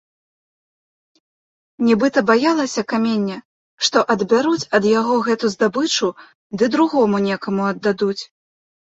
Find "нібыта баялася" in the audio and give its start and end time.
1.89-2.81